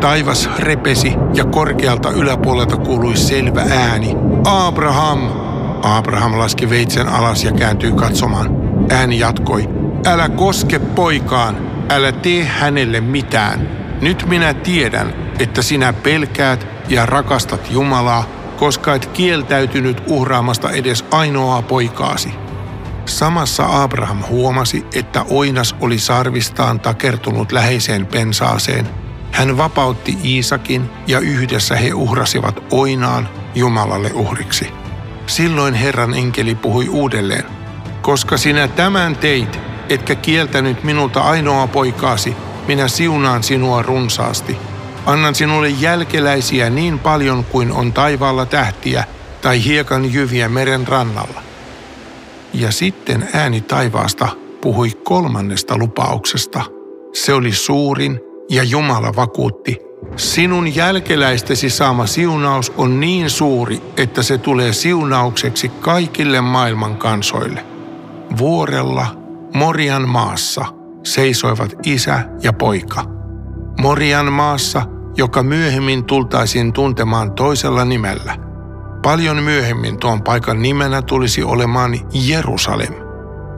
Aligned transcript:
Taivas 0.00 0.50
repesi 0.58 1.14
ja 1.34 1.44
korkealta 1.44 2.10
yläpuolelta 2.10 2.76
kuului 2.76 3.16
selvä 3.16 3.64
ääni. 3.70 4.16
Abraham! 4.44 5.18
Abraham 5.82 6.38
laski 6.38 6.70
veitsen 6.70 7.08
alas 7.08 7.44
ja 7.44 7.52
kääntyi 7.52 7.92
katsomaan. 7.92 8.50
Ääni 8.90 9.18
jatkoi. 9.18 9.68
Älä 10.06 10.28
koske 10.28 10.78
poikaan, 10.78 11.56
älä 11.90 12.12
tee 12.12 12.44
hänelle 12.44 13.00
mitään. 13.00 13.68
Nyt 14.00 14.24
minä 14.28 14.54
tiedän, 14.54 15.14
että 15.38 15.62
sinä 15.62 15.92
pelkäät 15.92 16.66
ja 16.88 17.06
rakastat 17.06 17.70
Jumalaa, 17.70 18.24
koska 18.56 18.94
et 18.94 19.06
kieltäytynyt 19.06 20.02
uhraamasta 20.06 20.70
edes 20.70 21.04
ainoaa 21.10 21.62
poikaasi. 21.62 22.34
Samassa 23.06 23.82
Abraham 23.82 24.22
huomasi, 24.28 24.86
että 24.94 25.24
oinas 25.30 25.76
oli 25.80 25.98
sarvistaan 25.98 26.80
takertunut 26.80 27.52
läheiseen 27.52 28.06
pensaaseen. 28.06 29.07
Hän 29.38 29.56
vapautti 29.56 30.18
Iisakin 30.24 30.90
ja 31.06 31.18
yhdessä 31.18 31.76
he 31.76 31.94
uhrasivat 31.94 32.64
oinaan 32.70 33.28
Jumalalle 33.54 34.10
uhriksi. 34.14 34.68
Silloin 35.26 35.74
Herran 35.74 36.14
enkeli 36.14 36.54
puhui 36.54 36.88
uudelleen. 36.88 37.44
Koska 38.02 38.36
sinä 38.36 38.68
tämän 38.68 39.16
teit, 39.16 39.60
etkä 39.88 40.14
kieltänyt 40.14 40.84
minulta 40.84 41.20
ainoa 41.20 41.66
poikaasi, 41.66 42.36
minä 42.68 42.88
siunaan 42.88 43.42
sinua 43.42 43.82
runsaasti. 43.82 44.56
Annan 45.06 45.34
sinulle 45.34 45.68
jälkeläisiä 45.68 46.70
niin 46.70 46.98
paljon 46.98 47.44
kuin 47.44 47.72
on 47.72 47.92
taivaalla 47.92 48.46
tähtiä 48.46 49.04
tai 49.40 49.64
hiekan 49.64 50.12
jyviä 50.12 50.48
meren 50.48 50.88
rannalla. 50.88 51.42
Ja 52.54 52.72
sitten 52.72 53.28
ääni 53.32 53.60
taivaasta 53.60 54.28
puhui 54.60 54.90
kolmannesta 54.90 55.78
lupauksesta. 55.78 56.62
Se 57.12 57.34
oli 57.34 57.52
suurin 57.52 58.27
ja 58.50 58.62
Jumala 58.62 59.16
vakuutti, 59.16 59.78
sinun 60.16 60.74
jälkeläistesi 60.74 61.70
saama 61.70 62.06
siunaus 62.06 62.72
on 62.76 63.00
niin 63.00 63.30
suuri, 63.30 63.82
että 63.96 64.22
se 64.22 64.38
tulee 64.38 64.72
siunaukseksi 64.72 65.68
kaikille 65.68 66.40
maailman 66.40 66.96
kansoille. 66.96 67.64
Vuorella, 68.38 69.06
Morian 69.54 70.08
maassa, 70.08 70.64
seisoivat 71.04 71.74
isä 71.86 72.24
ja 72.42 72.52
poika. 72.52 73.04
Morian 73.80 74.32
maassa, 74.32 74.82
joka 75.16 75.42
myöhemmin 75.42 76.04
tultaisiin 76.04 76.72
tuntemaan 76.72 77.32
toisella 77.32 77.84
nimellä– 77.84 78.36
Paljon 79.02 79.42
myöhemmin 79.42 79.98
tuon 79.98 80.22
paikan 80.22 80.62
nimenä 80.62 81.02
tulisi 81.02 81.42
olemaan 81.42 82.00
Jerusalem. 82.12 82.94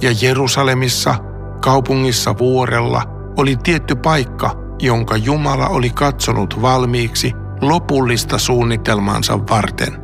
Ja 0.00 0.10
Jerusalemissa, 0.22 1.14
kaupungissa 1.60 2.38
vuorella, 2.38 3.02
oli 3.36 3.56
tietty 3.62 3.94
paikka, 3.94 4.50
jonka 4.78 5.16
Jumala 5.16 5.66
oli 5.66 5.90
katsonut 5.90 6.62
valmiiksi 6.62 7.32
lopullista 7.60 8.38
suunnitelmansa 8.38 9.38
varten. 9.38 9.98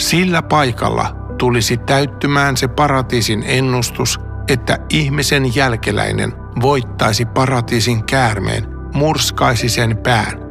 Sillä 0.00 0.42
paikalla 0.42 1.16
tulisi 1.38 1.76
täyttymään 1.76 2.56
se 2.56 2.68
paratiisin 2.68 3.44
ennustus, 3.46 4.20
että 4.48 4.78
ihmisen 4.90 5.56
jälkeläinen 5.56 6.32
voittaisi 6.60 7.24
paratiisin 7.24 8.04
käärmeen, 8.04 8.66
murskaisi 8.94 9.68
sen 9.68 9.96
pään. 9.96 10.44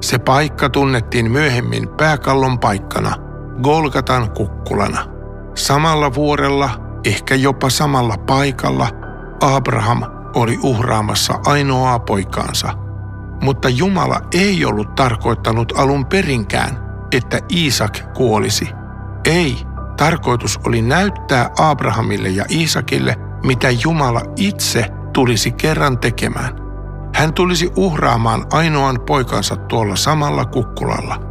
Se 0.00 0.18
paikka 0.18 0.68
tunnettiin 0.68 1.30
myöhemmin 1.30 1.88
pääkallon 1.88 2.58
paikkana– 2.58 3.14
Golgatan 3.62 4.30
kukkulana. 4.30 5.06
Samalla 5.54 6.14
vuorella, 6.14 6.70
ehkä 7.04 7.34
jopa 7.34 7.70
samalla 7.70 8.14
paikalla, 8.26 8.88
Abraham 9.40 10.02
oli 10.34 10.58
uhraamassa 10.62 11.40
ainoaa 11.46 11.98
poikaansa. 11.98 12.68
Mutta 13.40 13.68
Jumala 13.68 14.20
ei 14.34 14.64
ollut 14.64 14.94
tarkoittanut 14.94 15.72
alun 15.76 16.06
perinkään, 16.06 16.78
että 17.12 17.40
Iisak 17.52 17.98
kuolisi. 18.14 18.68
Ei, 19.24 19.56
tarkoitus 19.96 20.60
oli 20.66 20.82
näyttää 20.82 21.50
Abrahamille 21.58 22.28
ja 22.28 22.44
Iisakille, 22.50 23.16
mitä 23.44 23.70
Jumala 23.70 24.22
itse 24.36 24.86
tulisi 25.12 25.52
kerran 25.52 25.98
tekemään. 25.98 26.54
Hän 27.14 27.34
tulisi 27.34 27.70
uhraamaan 27.76 28.46
ainoan 28.52 29.00
poikansa 29.06 29.56
tuolla 29.56 29.96
samalla 29.96 30.44
kukkulalla– 30.44 31.20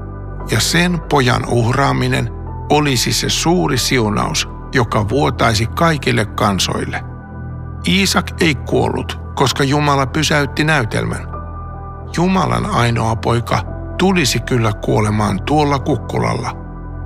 ja 0.51 0.59
sen 0.59 0.99
pojan 1.09 1.45
uhraaminen 1.47 2.29
olisi 2.69 3.13
se 3.13 3.29
suuri 3.29 3.77
siunaus, 3.77 4.49
joka 4.73 5.09
vuotaisi 5.09 5.65
kaikille 5.65 6.25
kansoille. 6.25 7.03
Iisak 7.87 8.31
ei 8.41 8.55
kuollut, 8.55 9.19
koska 9.35 9.63
Jumala 9.63 10.05
pysäytti 10.05 10.63
näytelmän. 10.63 11.27
Jumalan 12.17 12.65
ainoa 12.65 13.15
poika 13.15 13.61
tulisi 13.97 14.39
kyllä 14.39 14.73
kuolemaan 14.73 15.43
tuolla 15.43 15.79
kukkulalla, 15.79 16.57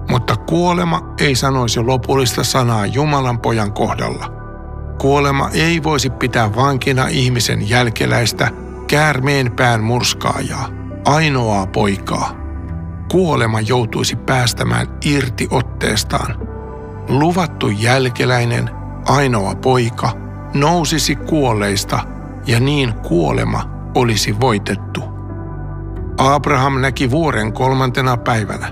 mutta 0.09 0.35
kuolema 0.35 1.13
ei 1.19 1.35
sanoisi 1.35 1.79
lopullista 1.79 2.43
sanaa 2.43 2.85
Jumalan 2.85 3.39
pojan 3.39 3.73
kohdalla. 3.73 4.33
Kuolema 5.01 5.49
ei 5.53 5.83
voisi 5.83 6.09
pitää 6.09 6.55
vankina 6.55 7.07
ihmisen 7.07 7.69
jälkeläistä, 7.69 8.51
käärmeen 8.87 9.51
pään 9.51 9.83
murskaajaa, 9.83 10.67
ainoaa 11.05 11.67
poikaa 11.67 12.43
kuolema 13.13 13.61
joutuisi 13.61 14.15
päästämään 14.15 14.87
irti 15.05 15.47
otteestaan. 15.51 16.35
Luvattu 17.09 17.69
jälkeläinen, 17.69 18.69
ainoa 19.05 19.55
poika, 19.55 20.09
nousisi 20.53 21.15
kuolleista 21.15 21.99
ja 22.47 22.59
niin 22.59 22.93
kuolema 22.93 23.73
olisi 23.95 24.39
voitettu. 24.39 25.03
Abraham 26.17 26.81
näki 26.81 27.11
vuoren 27.11 27.53
kolmantena 27.53 28.17
päivänä. 28.17 28.71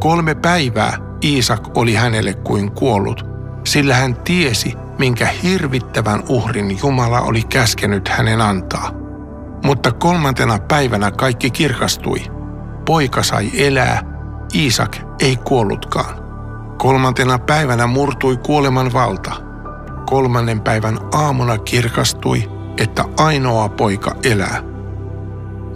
Kolme 0.00 0.34
päivää 0.34 0.98
Iisak 1.24 1.78
oli 1.78 1.94
hänelle 1.94 2.34
kuin 2.34 2.72
kuollut, 2.72 3.26
sillä 3.64 3.94
hän 3.94 4.16
tiesi, 4.16 4.74
minkä 4.98 5.28
hirvittävän 5.42 6.22
uhrin 6.28 6.78
Jumala 6.82 7.20
oli 7.20 7.42
käskenyt 7.42 8.08
hänen 8.08 8.40
antaa. 8.40 8.90
Mutta 9.64 9.92
kolmantena 9.92 10.58
päivänä 10.58 11.10
kaikki 11.10 11.50
kirkastui– 11.50 12.22
poika 12.86 13.22
sai 13.22 13.66
elää, 13.66 14.02
Iisak 14.54 14.96
ei 15.20 15.36
kuollutkaan. 15.36 16.14
Kolmantena 16.78 17.38
päivänä 17.38 17.86
murtui 17.86 18.36
kuoleman 18.36 18.92
valta. 18.92 19.32
Kolmannen 20.06 20.60
päivän 20.60 20.98
aamuna 21.12 21.58
kirkastui, 21.58 22.50
että 22.78 23.04
ainoa 23.18 23.68
poika 23.68 24.16
elää. 24.24 24.62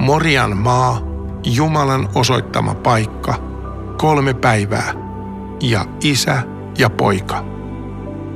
Morian 0.00 0.56
maa, 0.56 1.00
Jumalan 1.44 2.08
osoittama 2.14 2.74
paikka, 2.74 3.34
kolme 3.98 4.34
päivää 4.34 4.94
ja 5.60 5.84
isä 6.04 6.42
ja 6.78 6.90
poika. 6.90 7.44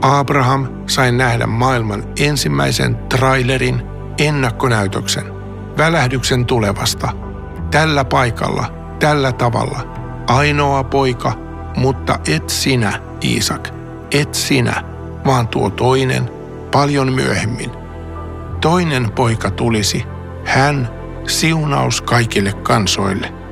Abraham 0.03 0.67
sai 0.87 1.13
nähdä 1.13 1.47
maailman 1.47 2.05
ensimmäisen 2.21 2.97
trailerin 2.97 3.83
ennakkonäytöksen, 4.19 5.25
välähdyksen 5.79 6.47
tulevasta– 6.47 7.13
tällä 7.75 8.05
paikalla, 8.05 8.67
tällä 8.99 9.33
tavalla. 9.33 9.81
Ainoa 10.27 10.85
poika, 10.85 11.33
mutta 11.77 12.19
et 12.29 12.51
sinä, 12.51 13.01
Iisak, 13.25 13.69
et 14.13 14.35
sinä, 14.35 14.83
vaan 15.27 15.49
tuo 15.49 15.71
toinen 15.71 16.31
paljon 16.71 17.13
myöhemmin. 17.13 17.71
Toinen 18.65 19.13
poika 19.13 19.51
tulisi, 19.51 20.05
hän 20.45 20.89
siunaus 21.27 22.01
kaikille 22.01 22.53
kansoille– 22.53 23.33